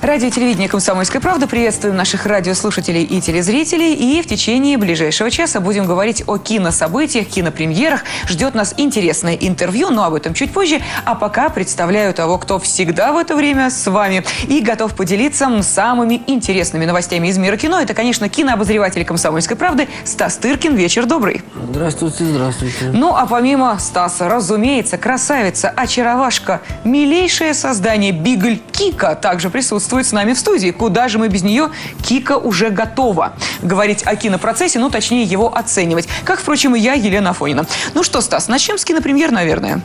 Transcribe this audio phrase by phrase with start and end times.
[0.00, 1.48] Радио и телевидение «Комсомольская правда».
[1.48, 3.94] Приветствуем наших радиослушателей и телезрителей.
[3.94, 8.04] И в течение ближайшего часа будем говорить о кинособытиях, кинопремьерах.
[8.28, 10.80] Ждет нас интересное интервью, но об этом чуть позже.
[11.04, 16.22] А пока представляю того, кто всегда в это время с вами и готов поделиться самыми
[16.28, 17.80] интересными новостями из мира кино.
[17.80, 20.76] Это, конечно, кинообозреватель «Комсомольской правды» Стас Тыркин.
[20.76, 21.42] Вечер добрый.
[21.70, 22.90] Здравствуйте, здравствуйте.
[22.92, 30.32] Ну, а помимо Стаса, разумеется, красавица, очаровашка, милейшее создание Бигль Кика также присутствует с нами
[30.32, 30.70] в студии.
[30.70, 31.70] Куда же мы без нее?
[32.02, 36.08] Кика уже готова говорить о кинопроцессе, ну, точнее, его оценивать.
[36.24, 37.66] Как, впрочем, и я, Елена Афонина.
[37.94, 39.80] Ну что, Стас, начнем с кинопремьер, наверное.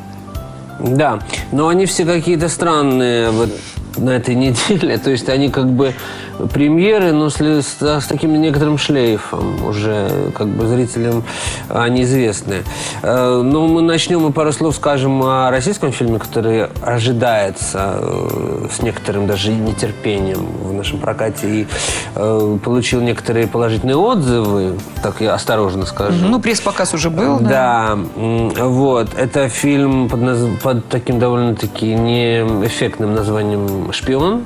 [0.80, 1.20] Да,
[1.52, 3.32] но они все какие-то странные
[3.98, 4.98] на этой неделе.
[4.98, 5.94] То есть они как бы
[6.52, 9.66] премьеры, но с, с, с таким некоторым шлейфом.
[9.66, 11.24] Уже как бы зрителям
[11.70, 12.64] они известны.
[13.02, 18.82] Э, но мы начнем и пару слов скажем о российском фильме, который ожидается э, с
[18.82, 21.68] некоторым даже нетерпением в нашем прокате и
[22.16, 26.26] э, получил некоторые положительные отзывы, так я осторожно скажу.
[26.26, 27.98] Ну, пресс-показ уже был, да?
[28.16, 29.10] Да, вот.
[29.16, 30.40] Это фильм под, наз...
[30.62, 34.44] под таким довольно-таки неэффектным названием «Шпион».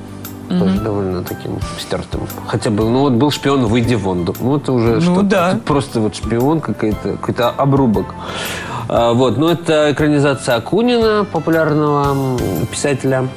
[0.49, 0.59] Mm-hmm.
[0.59, 2.21] Тоже довольно таким стертым.
[2.47, 4.25] Хотя бы, ну вот был шпион, выйди вон.
[4.39, 5.21] Ну это уже ну, что-то.
[5.23, 5.52] Да.
[5.52, 8.16] Тут просто вот шпион какой-то, какой-то обрубок.
[8.88, 12.39] А, вот, но это экранизация Акунина, популярного
[12.71, 13.27] писателя.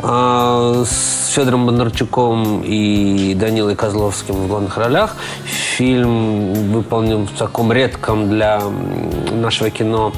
[0.00, 5.16] А, с Федором Бондарчуком и Данилой Козловским в главных ролях.
[5.44, 8.62] Фильм выполнен в таком редком для
[9.32, 10.12] нашего кино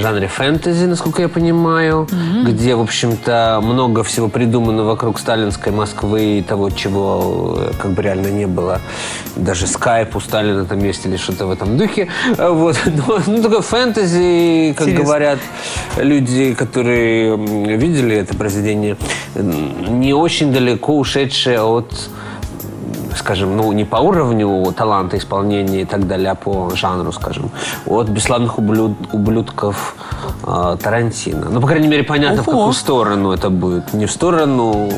[0.00, 2.50] жанре фэнтези, насколько я понимаю, mm-hmm.
[2.50, 8.02] где, в общем-то, много всего придумано вокруг сталинской Москвы и того, чего э, как бы
[8.02, 8.80] реально не было.
[9.36, 12.08] Даже скайп у Сталина там есть или что-то в этом духе.
[12.36, 12.76] Вот.
[12.86, 15.04] Но, ну, такое фэнтези, как Интересно.
[15.04, 15.38] говорят
[15.96, 17.36] люди, которые
[17.76, 18.96] видели это произведение
[19.34, 22.08] не очень далеко ушедшие от
[23.16, 27.50] скажем, ну, не по уровню таланта исполнения и так далее, а по жанру, скажем,
[27.86, 28.92] от «Бесславных ублюд...
[29.12, 29.94] ублюдков»
[30.46, 31.48] э, Тарантино.
[31.50, 32.42] Ну, по крайней мере, понятно, Ого.
[32.42, 33.92] в какую сторону это будет.
[33.92, 34.90] Не в сторону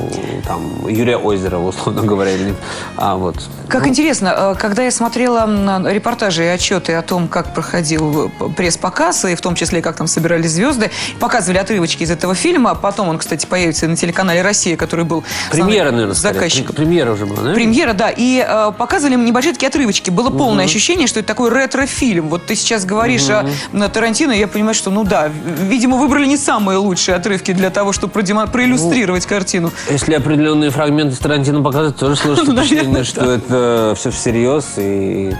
[0.46, 2.54] там, Юрия Озерова, условно говоря, или,
[2.96, 3.36] а вот.
[3.68, 3.88] Как ну.
[3.88, 5.46] интересно, э, когда я смотрела
[5.90, 10.52] репортажи и отчеты о том, как проходил пресс-показ, и в том числе, как там собирались
[10.52, 10.90] звезды,
[11.20, 15.90] показывали отрывочки из этого фильма, потом он, кстати, появится на телеканале «Россия», который был Премьера,
[15.90, 16.74] наверное, заказчиком.
[16.74, 17.54] Премьера уже была, да?
[17.54, 18.10] Премьера, да.
[18.10, 20.10] И э, показывали небольшие такие отрывочки.
[20.10, 20.70] Было полное угу.
[20.70, 22.28] ощущение, что это такой ретро-фильм.
[22.28, 23.82] Вот ты сейчас говоришь угу.
[23.82, 27.70] о Тарантино, и я понимаю, что, ну да, видимо, выбрали не самые лучшие отрывки для
[27.70, 28.46] того, чтобы продемо...
[28.46, 29.70] проиллюстрировать ну, картину.
[29.90, 35.34] Если определенные фрагменты Тарантино показывать, тоже сложно впечатление, что это все всерьез и...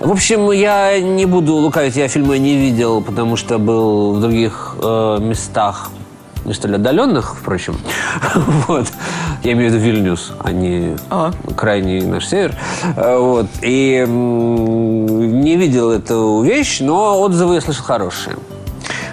[0.00, 4.74] В общем, я не буду лукавить, я фильмы не видел, потому что был в других
[4.82, 5.90] э, местах
[6.44, 7.76] не столь отдаленных, впрочем.
[8.66, 8.86] вот.
[9.42, 11.36] Я имею в виду Вильнюс, а не ага.
[11.56, 12.54] крайний наш север.
[12.96, 13.46] Э, вот.
[13.62, 18.36] И не видел эту вещь, но отзывы я слышал хорошие.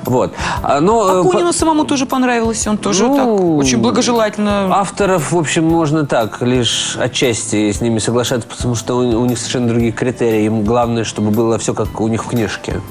[0.05, 0.33] Вот.
[0.61, 1.53] А, но, Акунину по...
[1.53, 3.27] самому тоже понравилось, он тоже ну, так
[3.59, 4.67] очень благожелательно.
[4.71, 9.37] Авторов, в общем, можно так, лишь отчасти с ними соглашаться, потому что у, у них
[9.37, 10.45] совершенно другие критерии.
[10.45, 12.81] Им главное, чтобы было все как у них в книжке.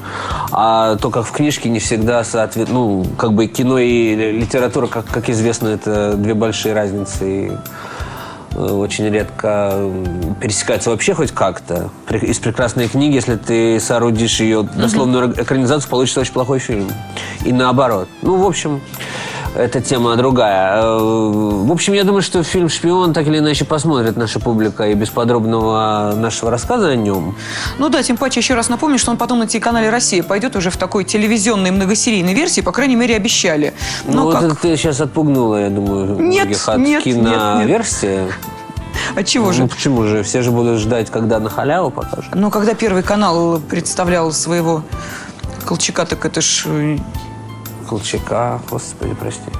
[0.53, 2.69] А то, как в книжке, не всегда соответствует.
[2.71, 7.59] Ну, как бы кино и литература, как, как известно, это две большие разницы.
[8.53, 9.91] Э, очень редко
[10.41, 11.91] пересекаются вообще хоть как-то.
[12.11, 16.89] Из прекрасной книги, если ты соорудишь ее дословную экранизацию, получится очень плохой фильм.
[17.45, 18.09] И наоборот.
[18.23, 18.81] Ну, в общем,
[19.55, 20.83] это тема другая.
[20.83, 24.95] Э, в общем, я думаю, что фильм «Шпион» так или иначе посмотрит наша публика и
[24.95, 27.37] без подробного нашего рассказа о нем.
[27.79, 30.71] Ну да, тем паче еще раз напомню, что он потом на телеканале «Россия» пойдет уже
[30.71, 33.75] в такой телевизионной многосерийной версии, по крайней мере, обещали.
[34.05, 34.43] Ну, ну как?
[34.43, 38.07] вот ты сейчас отпугнула, я думаю, нет, от нет, киноверсии.
[38.07, 38.35] Нет, нет.
[39.15, 39.63] А чего же?
[39.63, 40.23] Ну почему же?
[40.23, 42.35] Все же будут ждать, когда на халяву покажут.
[42.35, 44.83] Ну, когда Первый канал представлял своего
[45.65, 46.67] Колчака, так это ж
[47.89, 49.51] Колчака, господи, прости.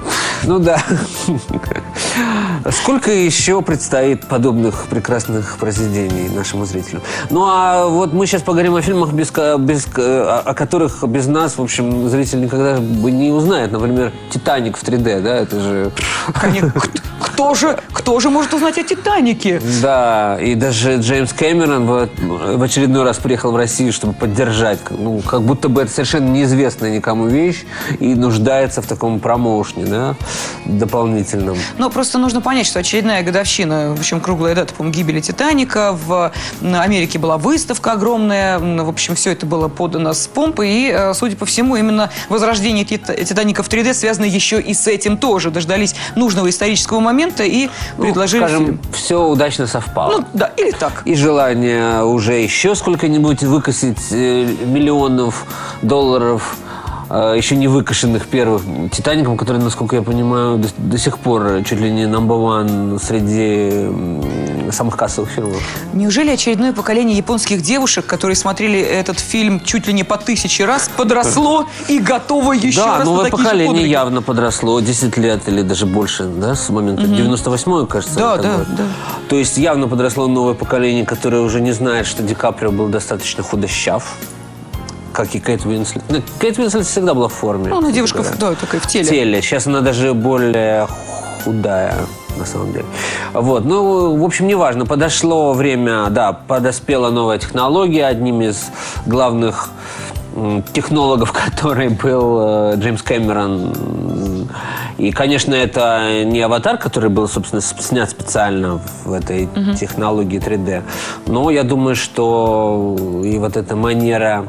[0.43, 0.81] Ну да.
[2.71, 7.01] Сколько еще предстоит подобных прекрасных произведений нашему зрителю?
[7.31, 11.61] Ну а вот мы сейчас поговорим о фильмах, без, без, о которых без нас, в
[11.61, 13.71] общем, зритель никогда бы не узнает.
[13.71, 15.91] Например, «Титаник» в 3D, да, это же...
[17.39, 19.61] кто же, кто же может узнать о «Титанике»?
[19.81, 22.09] Да, и даже Джеймс Кэмерон в,
[22.57, 24.79] в очередной раз приехал в Россию, чтобы поддержать.
[24.89, 27.63] Ну, как будто бы это совершенно неизвестная никому вещь
[28.01, 30.15] и нуждается в таком промоушне, да,
[30.65, 31.57] дополнительном.
[31.77, 35.93] Ну, просто нужно понять, что очередная годовщина, в общем, круглая дата, по гибели «Титаника».
[35.93, 38.59] В Америке была выставка огромная.
[38.59, 40.71] В общем, все это было подано с помпой.
[40.71, 45.17] И, э, судя по всему, именно возрождение «Титаника» в 3D связано еще и с этим
[45.17, 45.51] тоже.
[45.51, 48.79] Дождались нужного исторического момента и Ну, предложили скажем, фильм.
[48.93, 50.17] все удачно совпало.
[50.19, 51.01] Ну, да, или так.
[51.05, 55.45] И желание уже еще сколько-нибудь выкосить э, миллионов
[55.81, 56.55] долларов
[57.09, 61.79] э, еще не выкошенных первых «Титаником», который, насколько я понимаю, до, до сих пор чуть
[61.79, 65.61] ли не number среди самых кассовых фильмов.
[65.93, 70.89] Неужели очередное поколение японских девушек, которые смотрели этот фильм чуть ли не по тысяче раз,
[70.95, 73.91] подросло и готово еще да, раз на новое такие же поколение подвиги?
[73.91, 78.19] явно подросло, 10 лет или даже больше, да, с момента 98 кажется.
[78.19, 78.67] Да, да, год.
[78.77, 78.83] да.
[79.27, 83.43] То есть явно подросло новое поколение, которое уже не знает, что Ди Каприо был достаточно
[83.43, 84.17] худощав,
[85.19, 86.01] как и Кейт Уинслет.
[86.07, 87.67] Ну, Кейт Уинслет всегда была в форме.
[87.67, 88.37] Ну, она девушка, говоря.
[88.39, 89.05] да, такая в теле.
[89.05, 89.41] В теле.
[89.41, 90.87] Сейчас она даже более
[91.43, 91.93] худая,
[92.37, 92.85] на самом деле.
[93.33, 93.65] Вот.
[93.65, 94.85] Ну, в общем, неважно.
[94.85, 98.05] Подошло время, да, подоспела новая технология.
[98.05, 98.67] Одним из
[99.05, 99.71] главных
[100.71, 104.47] технологов, который был э, Джеймс Кэмерон.
[104.97, 110.83] И, конечно, это не аватар, который был, собственно, снят специально в этой технологии 3D.
[111.27, 114.45] Но я думаю, что и вот эта манера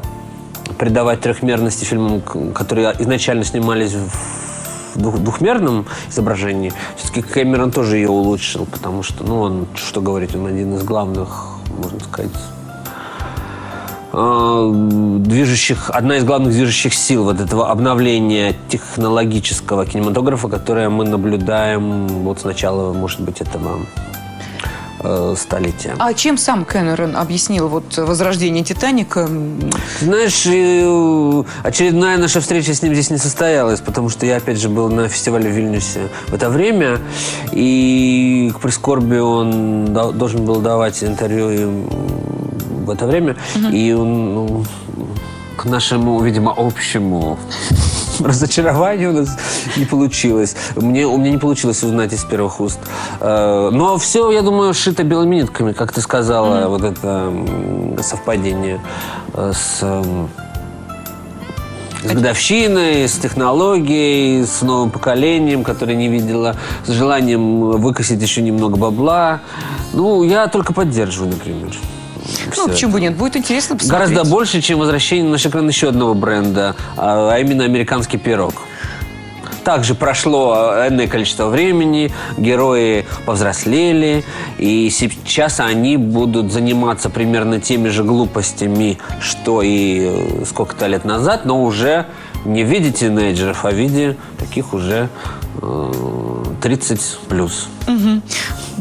[0.81, 2.21] придавать трехмерности фильмам,
[2.55, 9.41] которые изначально снимались в двух- двухмерном изображении, все-таки Кэмерон тоже ее улучшил, потому что, ну,
[9.41, 12.31] он, что говорить, он один из главных, можно сказать,
[14.11, 14.71] э,
[15.19, 22.39] движущих, одна из главных движущих сил вот этого обновления технологического кинематографа, которое мы наблюдаем вот
[22.39, 23.85] с начала, может быть, этого
[25.03, 25.95] э, столетия.
[25.99, 29.29] А чем сам Кэмерон объяснил вот возрождение «Титаника»?
[29.99, 34.69] Знаешь, э, очередная наша встреча с ним здесь не состоялась, потому что я, опять же,
[34.69, 36.99] был на фестивале в Вильнюсе в это время,
[37.51, 41.87] и к прискорбию он должен был давать интервью
[42.85, 43.35] в это время,
[43.71, 44.65] и он, ну,
[45.55, 47.37] к нашему, видимо, общему
[48.25, 49.37] разочарованию у нас
[49.77, 50.55] не получилось.
[50.75, 52.79] Мне, у меня не получилось узнать из первых уст.
[53.19, 57.31] Э, Но все, я думаю, шито белыми нитками, как ты сказала, вот это
[58.01, 58.79] совпадение
[59.33, 60.29] э, с м,
[62.03, 68.75] с годовщиной, с технологией, с новым поколением, которое не видело, с желанием выкосить еще немного
[68.75, 69.41] бабла.
[69.93, 71.71] Ну, я только поддерживаю, например.
[72.57, 73.15] Ну, почему бы нет?
[73.15, 74.09] Будет интересно посмотреть.
[74.11, 78.53] Гораздо больше, чем возвращение на наш экран еще одного бренда, а а именно американский пирог.
[79.63, 84.23] Также прошло энное количество времени, герои повзрослели,
[84.57, 91.45] и сейчас они будут заниматься примерно теми же глупостями, что и э, сколько-то лет назад,
[91.45, 92.07] но уже
[92.43, 95.09] не в виде тинейджеров, а в виде таких уже
[95.61, 95.93] э,
[96.61, 97.67] 30 плюс.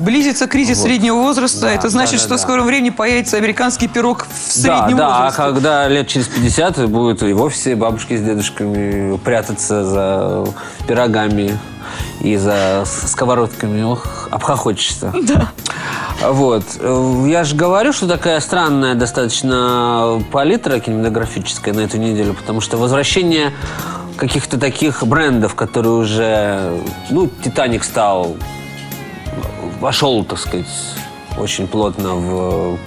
[0.00, 0.84] Близится кризис Вот.
[0.86, 1.62] среднего возраста.
[1.62, 2.42] Да, Это значит, да, да, что в да.
[2.42, 5.36] скором времени появится американский пирог в Да, среднем да, а возрасте.
[5.42, 10.46] когда лет через 50 будут и вовсе бабушки с дедушками прятаться за
[10.88, 11.58] пирогами
[12.20, 13.82] и за сковородками.
[13.82, 15.12] Ох, обхохочешься.
[15.22, 15.52] Да.
[16.30, 16.64] Вот.
[17.26, 23.52] Я же говорю, что такая странная достаточно палитра кинематографическая на эту неделю, потому что возвращение
[24.16, 26.80] каких-то таких брендов, которые уже...
[27.10, 28.36] Ну, «Титаник» стал
[29.80, 30.66] вошел, так сказать,
[31.38, 32.78] очень плотно в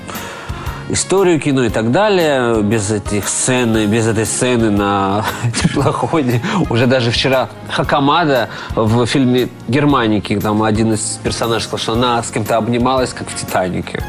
[0.89, 5.25] историю кино и так далее, без этих сцены, без этой сцены на
[5.61, 6.41] теплоходе.
[6.69, 12.29] Уже даже вчера Хакамада в фильме «Германики», там один из персонажей сказал, что она с
[12.31, 14.03] кем-то обнималась, как в «Титанике».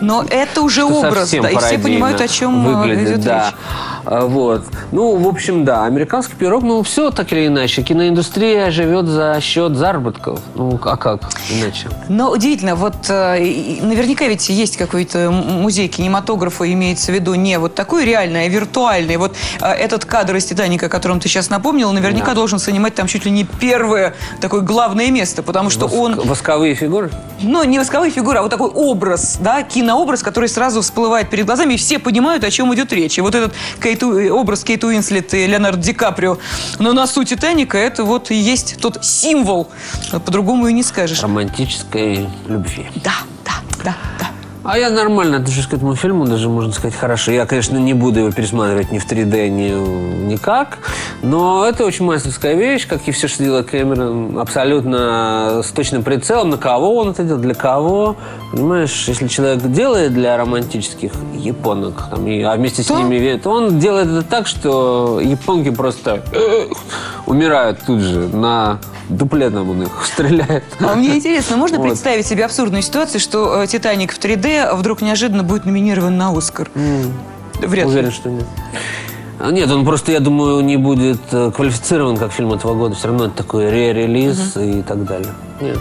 [0.00, 3.46] Но это уже Что образ, да, и все понимают, о чем э, выглядит, идет да.
[3.46, 3.54] речь.
[4.12, 4.64] А, Вот.
[4.90, 7.82] Ну, в общем, да, американский пирог, ну, все так или иначе.
[7.82, 10.40] Киноиндустрия живет за счет заработков.
[10.56, 11.88] Ну, а как иначе?
[12.08, 13.38] Но удивительно, вот э,
[13.82, 19.16] наверняка ведь есть какой-то музей кинематографа, имеется в виду не вот такой реальный, а виртуальный.
[19.16, 22.34] Вот э, этот кадр из «Титаника», о котором ты сейчас напомнил, наверняка Да.
[22.34, 26.74] должен занимать там чуть ли не первое такое главное место, потому что Воск- он Восковые
[26.74, 27.10] фигуры?
[27.42, 31.74] ну, не восковая фигура, а вот такой образ, да, кинообраз, который сразу всплывает перед глазами,
[31.74, 33.16] и все понимают, о чем идет речь.
[33.16, 36.38] И вот этот Кейт У- образ Кейт Уинслет и Леонардо Ди Каприо
[36.78, 39.68] на носу Титаника, это вот и есть тот символ,
[40.10, 41.22] по-другому и не скажешь.
[41.22, 42.86] Романтической любви.
[43.04, 43.12] Да,
[43.44, 44.19] да, да.
[44.62, 47.32] А я нормально отношусь к этому фильму, даже можно сказать хорошо.
[47.32, 50.78] Я, конечно, не буду его пересматривать ни в 3D, ни никак,
[51.22, 56.50] но это очень мастерская вещь, как и все, что делает Кэмерон, абсолютно с точным прицелом,
[56.50, 58.16] на кого он это делает, для кого.
[58.52, 63.78] Понимаешь, если человек делает для романтических японок, там, и, а вместе с ними, то он
[63.78, 66.66] делает это так, что японки просто э,
[67.26, 68.78] умирают тут же на
[69.10, 70.64] дуплетом он их стреляет.
[70.80, 71.88] А мне интересно, можно Вот.
[71.88, 76.70] представить себе абсурдную ситуацию, что э, «Титаник» в 3D вдруг неожиданно будет номинирован на «Оскар»?
[77.60, 77.92] Вряд ли.
[77.92, 78.46] Уверен, что нет.
[79.38, 82.94] А, Нет, он просто, я думаю, не будет э, квалифицирован как фильм этого года.
[82.94, 85.32] Все равно это такой ре-релиз и так далее.
[85.60, 85.78] Нет.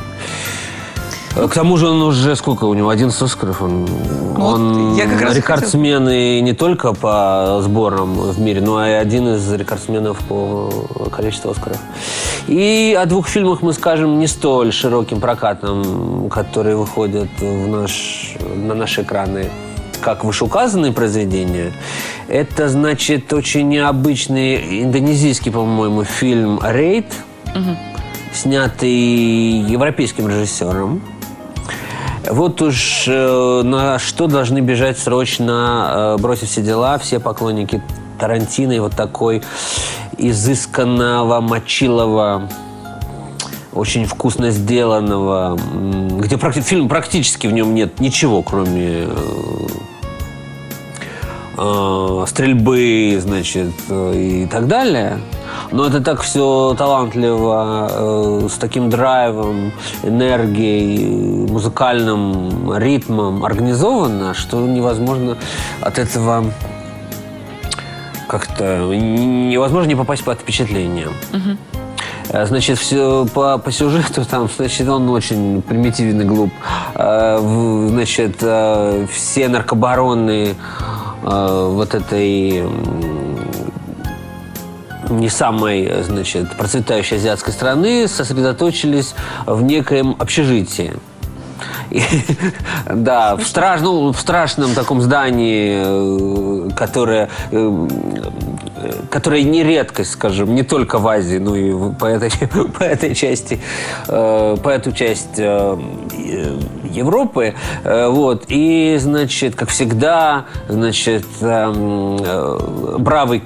[1.35, 2.89] Э, К тому же он уже сколько у него?
[2.89, 3.61] 11 Оскаров.
[3.61, 8.61] Он, Ну вот он я как раз рекордсмен и не только по сборам в мире,
[8.61, 10.69] но и один из рекордсменов по
[11.11, 11.79] количеству Оскаров.
[12.47, 18.73] И о двух фильмах мы скажем не столь широким прокатом, которые выходят в наш, на
[18.73, 19.49] наши экраны
[20.01, 21.73] как вышеуказанные произведения.
[22.29, 27.07] Это, значит, очень необычный индонезийский, по-моему, фильм «Рейд»,
[28.31, 31.01] снятый европейским режиссером.
[32.27, 37.81] Вот уж э, на что должны бежать срочно, э, бросив все дела, все поклонники
[38.19, 39.41] Тарантино и вот такой
[40.17, 42.49] изысканного, мочилого,
[43.73, 45.57] очень вкусно сделанного,
[46.19, 49.07] где практи- фильм практически в нем нет ничего, кроме
[51.59, 55.19] э, стрельбы, значит, э, и так далее.
[55.71, 59.71] Но это так все талантливо, э, с таким драйвом,
[60.03, 65.37] энергией, музыкальным ритмом организовано, что невозможно
[65.81, 66.45] от этого
[68.27, 71.09] как-то невозможно не попасть под впечатление.
[72.31, 76.51] Значит, все по, по сюжету там, значит, он очень примитивный, глуп.
[76.93, 80.55] Значит, все наркобароны
[81.21, 82.63] вот этой
[85.09, 90.93] не самой, значит, процветающей азиатской страны сосредоточились в некоем общежитии.
[92.93, 93.37] Да,
[93.81, 97.87] ну, в страшном таком здании, э, которое, э,
[99.09, 102.31] которое не редкость, скажем, не только в Азии, но и по этой,
[102.79, 103.59] по этой части,
[104.07, 107.53] э, по эту часть Европы.
[107.83, 108.45] Вот.
[108.47, 112.17] И, значит, как всегда, значит, эм,
[112.99, 113.43] бравый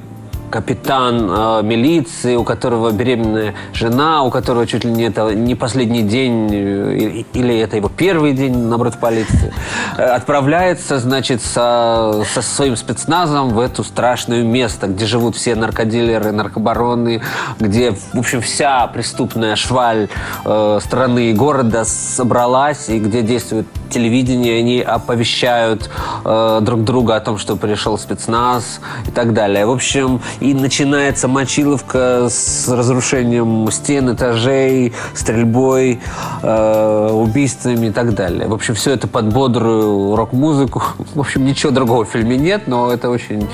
[0.54, 6.04] капитан э, милиции, у которого беременная жена, у которого чуть ли не это не последний
[6.04, 9.52] день э, или это его первый день, наоборот, в полиции,
[9.98, 16.32] э, отправляется, значит, со, со своим спецназом в эту страшное место, где живут все наркодилеры,
[16.32, 17.24] наркобароны,
[17.60, 20.08] где, в общем, вся преступная шваль
[20.46, 25.90] э, страны и города собралась, и где действует телевидение, они оповещают
[26.26, 29.66] э, друг друга о том, что пришел спецназ и так далее.
[29.66, 36.02] В общем, и начинается мочиловка с разрушением стен, этажей, стрельбой,
[36.42, 38.50] э, убийствами и так далее.
[38.50, 40.84] В общем, все это под бодрую рок-музыку.
[41.16, 43.48] В общем, ничего другого в фильме нет, но это очень,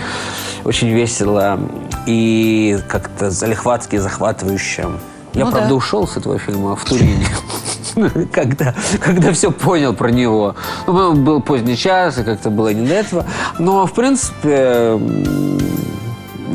[0.64, 1.60] очень весело
[2.08, 4.88] и как-то залихватски, захватывающе.
[5.34, 5.76] Я, Ну правда, да.
[5.76, 7.28] ушел с этого фильма в Турине,
[8.32, 10.56] когда, когда все понял про него.
[10.88, 13.26] Ну, был поздний час, и как-то было не до этого.
[13.60, 15.00] Но, в принципе,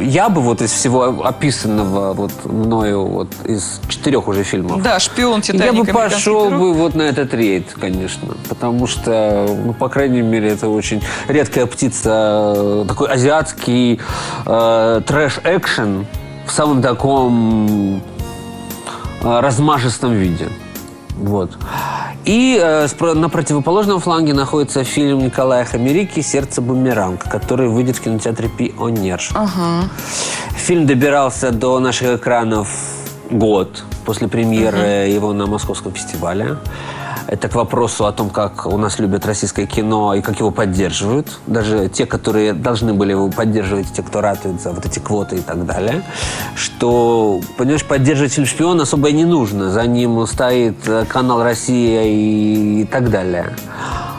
[0.04, 5.40] я бы вот из всего описанного вот мною вот из четырех уже фильмов, Да, «Шпион»,
[5.40, 6.60] «Титаник», я бы «Американский пошел пирог».
[6.60, 8.28] бы вот на этот рейд, конечно.
[8.48, 12.54] Потому что, ну, по крайней мере, это очень редкая птица.
[12.56, 14.00] э, Такой азиатский
[14.46, 16.06] э, трэш-экшен
[16.46, 18.02] в самом таком
[19.22, 20.48] э, размашистом виде.
[21.16, 21.56] Вот.
[22.24, 28.48] И э, на противоположном фланге находится фильм Николая Хамерики «Сердце бумеранг», который выйдет в кинотеатре
[28.48, 29.20] Пионер.
[29.34, 29.88] Ага.
[30.56, 32.68] Фильм добирался до наших экранов
[33.30, 36.56] год после премьеры его на Московском фестивале.
[37.26, 41.38] Это к вопросу о том, как у нас любят российское кино и как его поддерживают.
[41.46, 45.40] Даже те, которые должны были его поддерживать, те, кто ратует за вот эти квоты и
[45.40, 46.02] так далее.
[46.54, 49.70] Что, понимаешь, поддерживать фильм «Шпион» особо и не нужно.
[49.70, 50.76] За ним стоит
[51.08, 53.54] канал «Россия» и, и так далее.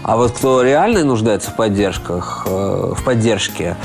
[0.03, 3.75] А вот кто реально нуждается в поддержках, э, в поддержке,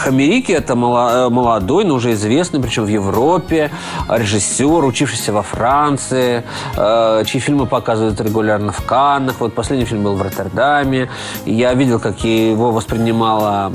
[0.00, 3.70] Хамерики это э, молодой, но уже известный, причем в Европе,
[4.08, 6.42] режиссер, учившийся во Франции,
[6.76, 9.40] э, чьи фильмы показывают регулярно в Каннах.
[9.40, 11.10] Вот последний фильм был в Роттердаме.
[11.44, 13.72] Я видел, как его воспринимала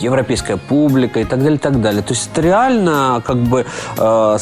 [0.00, 2.02] европейская публика и так далее, и так далее.
[2.02, 3.66] То есть это реально как бы
[3.98, 4.38] э,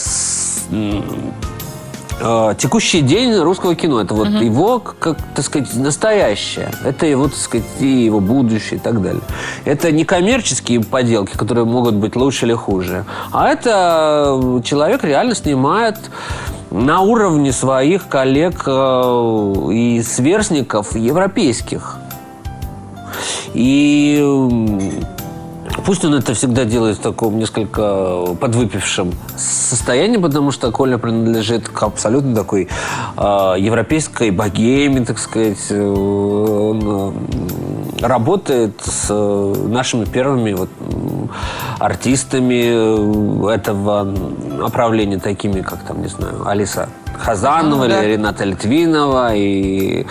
[2.22, 4.00] э, текущий день русского кино.
[4.00, 6.70] Это вот его, как так сказать, настоящее.
[6.84, 9.22] Это его, так сказать, и его будущее и так далее.
[9.64, 15.96] Это не коммерческие поделки, которые могут быть лучше или хуже, а это человек реально снимает
[16.70, 21.98] на уровне своих коллег э, и сверстников европейских.
[23.54, 24.18] И
[25.84, 31.82] Пусть он это всегда делает в таком несколько подвыпившем состоянии, потому что Коля принадлежит к
[31.82, 32.68] абсолютно такой
[33.16, 35.58] э, европейской богеме, так сказать.
[35.70, 37.14] Э, Он
[38.00, 40.70] э, работает с э, нашими первыми вот,
[41.78, 48.02] артистами э, этого направления, такими как там, не знаю, Алиса Хазанова Ну, да.
[48.04, 50.06] или Рената Литвинова и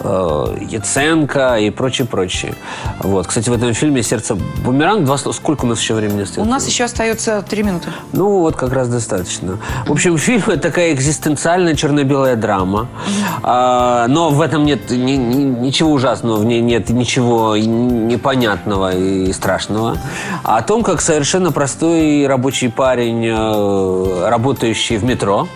[0.00, 2.54] э, Яценко и прочее, прочее.
[3.00, 3.26] Вот.
[3.26, 4.34] Кстати, в этом фильме «Сердце
[4.64, 5.34] бумеранг» два слова.
[5.34, 6.50] Сколько у нас еще времени У остается?
[6.50, 7.88] нас еще остается три минуты.
[8.12, 9.58] Ну, вот как раз достаточно.
[9.86, 12.88] В общем, фильм– это такая экзистенциальная черно-белая драма.
[13.42, 19.32] А, но в этом нет ни- ни- ничего ужасного, в ней нет ничего непонятного и
[19.32, 19.96] страшного.
[20.42, 25.48] А о том, как совершенно простой рабочий парень, э, работающий в метро,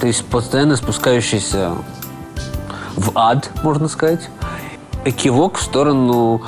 [0.00, 1.72] то есть постоянно спускающийся
[3.00, 4.28] в ад, можно сказать,
[5.16, 6.42] кивок в сторону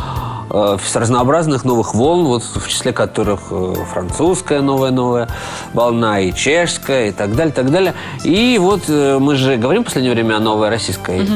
[0.50, 5.28] э, разнообразных новых волн, вот в числе которых э, французская новая-новая
[5.72, 7.94] волна и чешская и так далее, так далее.
[8.24, 11.26] И вот э, мы же говорим в последнее время о новой российской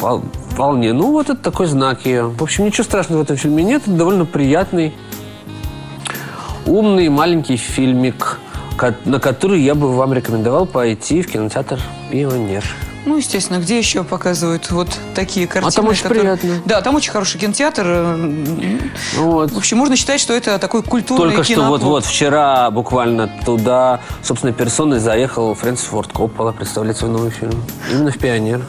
[0.00, 0.24] вол-
[0.56, 0.94] волне.
[0.94, 2.28] Ну, вот это такой знак ее.
[2.28, 3.82] В общем, ничего страшного в этом фильме нет.
[3.82, 4.94] Это довольно приятный,
[6.64, 8.40] умный маленький фильмик,
[9.04, 11.78] на который я бы вам рекомендовал пойти в кинотеатр
[12.10, 12.64] «Пионер».
[13.06, 15.70] Ну, естественно, где еще показывают вот такие картины?
[15.72, 16.50] там очень приятно.
[16.64, 17.84] Да, там очень хороший кинотеатр.
[17.86, 18.78] э,
[19.16, 19.52] Вот.
[19.52, 24.52] В общем, можно считать, что это такой культурный Только что вот-вот вчера буквально туда собственной
[24.52, 27.62] персоной заехал Фрэнсис Форд Коппола представлять свой новый фильм.
[27.92, 28.62] Именно в «Пионер».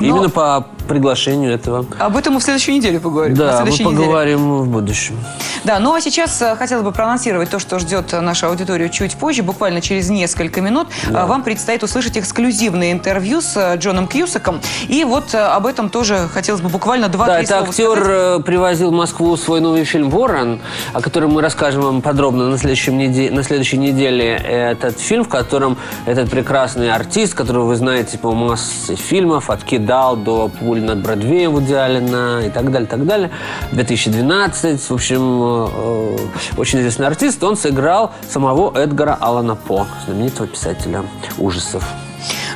[0.00, 1.86] Но- Именно по приглашению этого.
[1.98, 3.36] Об этом мы в следующей неделе поговорим.
[3.36, 4.06] Да, мы следующей неделе.
[4.06, 5.16] поговорим в будущем.
[5.64, 9.42] Да, ну а сейчас э, хотела бы проанонсировать то, что ждет нашу аудиторию чуть позже,
[9.44, 10.88] буквально через несколько минут.
[11.08, 14.60] Э, Вам предстоит услышать эксклюзивное интервью с э, Джоном Кьюсаком.
[14.88, 18.44] И вот э, об этом тоже хотелось бы буквально Да, два-три это актер сказать.
[18.44, 20.60] привозил в Москву свой новый фильм «Ворон»,
[20.92, 24.34] о котором мы расскажем вам подробно на, следующем неде- на следующей неделе.
[24.34, 30.16] Этот фильм, в котором этот прекрасный артист, которого вы знаете по массе фильмов, от «Кидал»
[30.16, 33.30] до «Пуль над Бродвеем» Вуди Аллена и так далее, так далее.
[33.72, 36.16] 2012, в общем, э, э,
[36.56, 37.42] очень известный артист.
[37.44, 41.04] Он сыграл самого Эдгара Аллана По, знаменитого писателя
[41.38, 41.84] ужасов.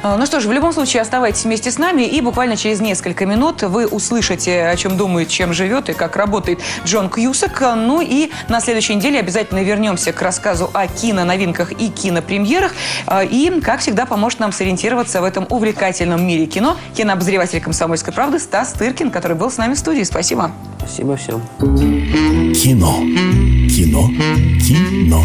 [0.04, 3.24] А, Ну что ж, в любом случае оставайтесь вместе с нами, и буквально через несколько
[3.24, 7.58] минут вы услышите, о чем думает, чем живет и как работает Джон Кьюсак.
[7.74, 12.74] Ну и на следующей неделе обязательно вернемся к рассказу о киноновинках и кинопремьерах.
[13.06, 18.38] А, И, как всегда, поможет нам сориентироваться в этом увлекательном мире кино кинообозреватель «Комсомольской правды»
[18.38, 20.02] Стас Тыркин, который был с нами в студии.
[20.02, 20.50] Спасибо.
[20.80, 21.40] Спасибо всем.
[21.58, 23.00] Кино.
[23.70, 24.10] Кино.
[24.60, 25.24] Кино.